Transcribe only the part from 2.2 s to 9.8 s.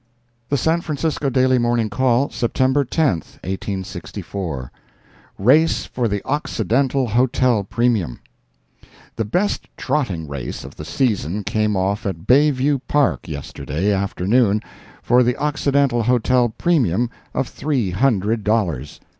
September 10, 1864 RACE FOR THE OCCIDENTAL HOTEL PREMIUM The best